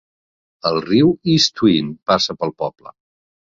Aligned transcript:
El 0.69 0.79
riu 0.85 1.11
East 1.35 1.53
Twin 1.61 1.93
passa 2.13 2.39
pel 2.43 2.57
poble. 2.65 2.97